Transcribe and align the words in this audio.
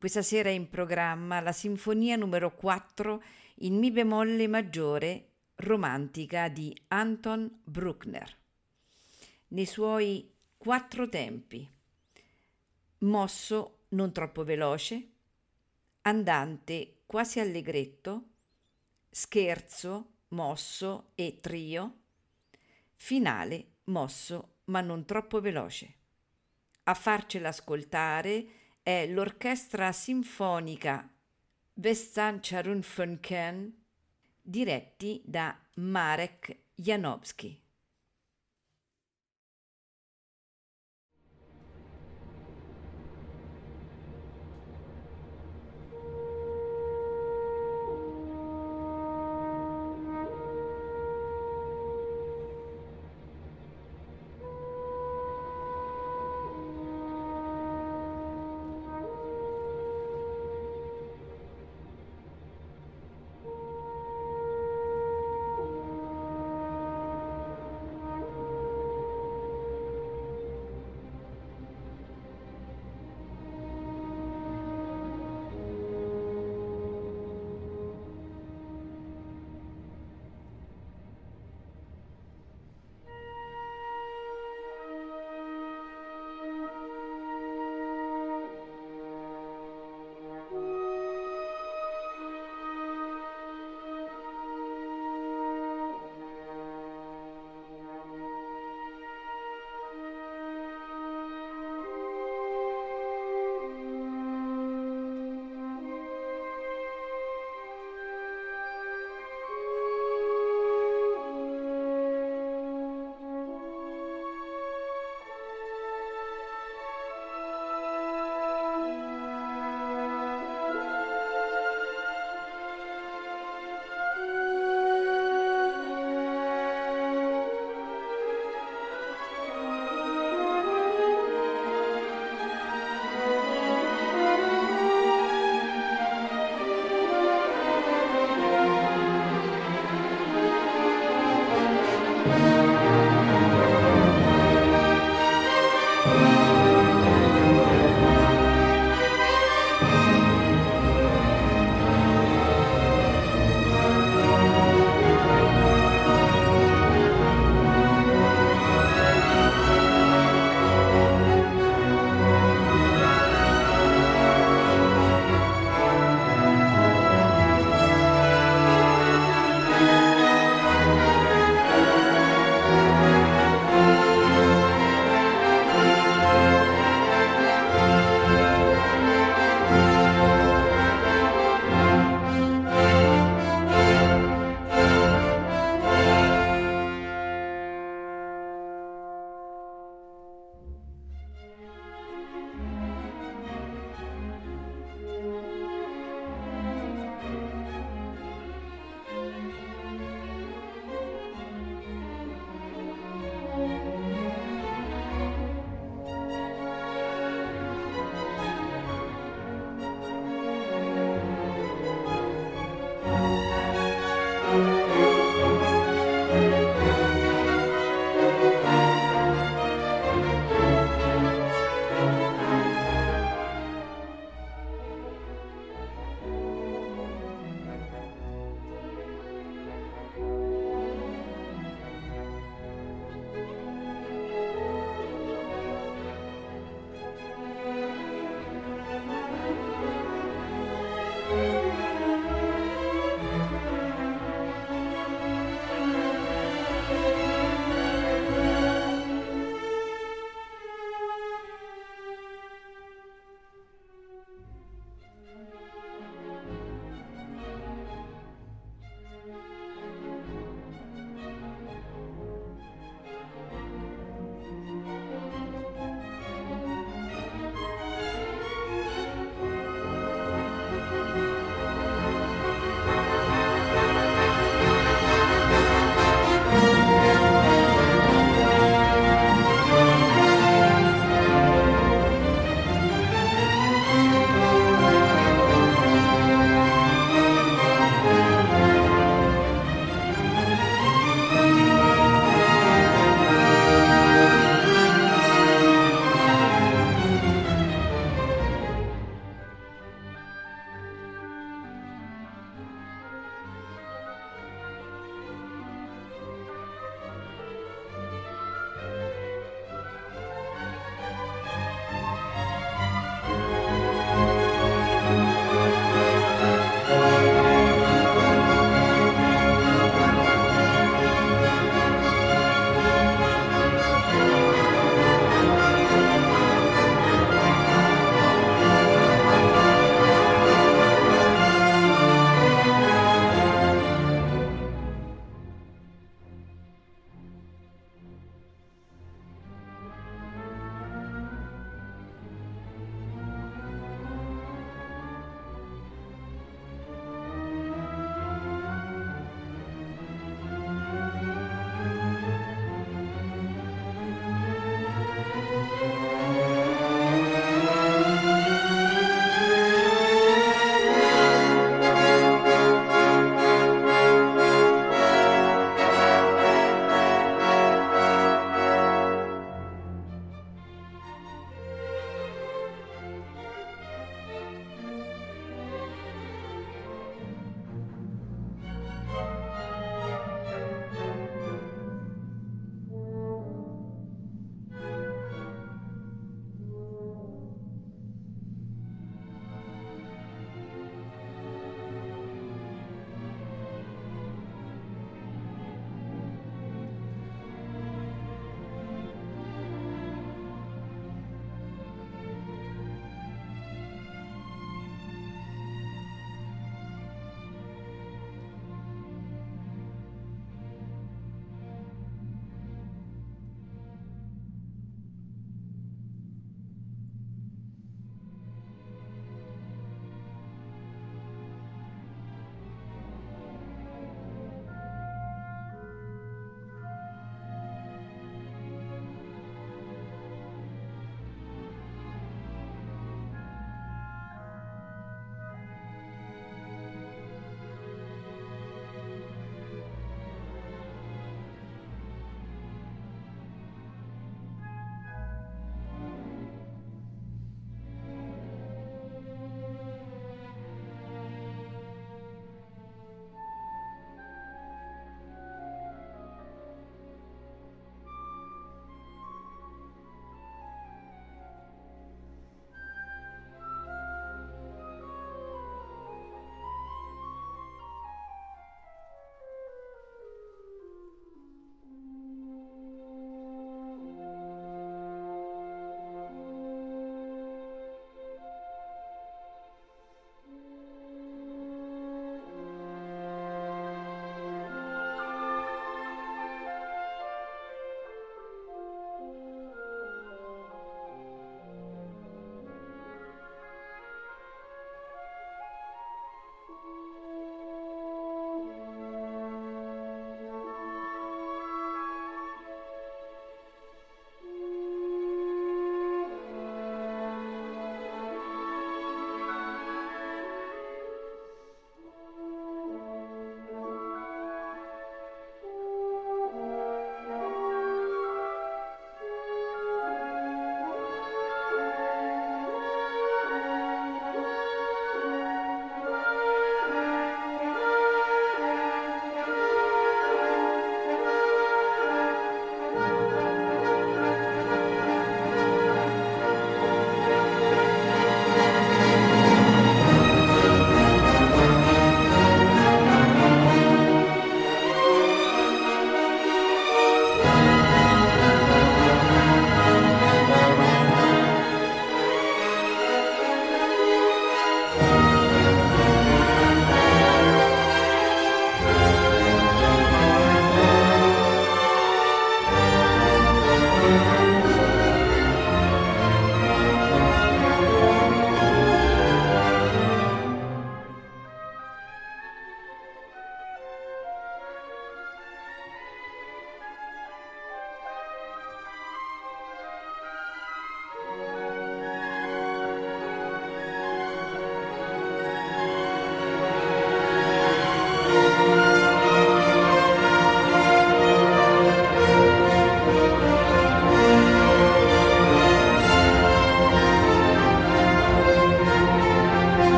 Questa 0.00 0.22
sera 0.22 0.48
è 0.48 0.52
in 0.52 0.70
programma 0.70 1.40
la 1.40 1.52
Sinfonia 1.52 2.16
numero 2.16 2.54
4 2.54 3.22
in 3.56 3.76
Mi 3.76 3.90
bemolle 3.90 4.48
maggiore 4.48 5.32
romantica 5.56 6.48
di 6.48 6.74
Anton 6.88 7.60
Bruckner. 7.62 8.34
Nei 9.48 9.66
suoi 9.66 10.32
quattro 10.56 11.06
tempi. 11.10 11.70
Mosso 13.00 13.80
non 13.88 14.10
troppo 14.10 14.42
veloce, 14.42 15.08
andante 16.00 17.02
quasi 17.04 17.38
allegretto, 17.38 18.28
scherzo, 19.10 20.12
mosso 20.28 21.10
e 21.14 21.40
trio, 21.42 21.98
finale 22.94 23.66
mosso 23.84 24.60
ma 24.64 24.80
non 24.80 25.04
troppo 25.04 25.42
veloce. 25.42 25.94
A 26.84 26.94
farcela 26.94 27.48
ascoltare 27.48 28.59
è 28.82 29.06
l'Orchestra 29.06 29.92
Sinfonica 29.92 31.08
Westsancha 31.74 32.62
Rundfunken 32.62 33.72
diretti 34.42 35.22
da 35.24 35.56
Marek 35.76 36.56
Janowski. 36.74 37.60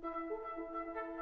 Thank 0.00 0.04
you. 1.16 1.21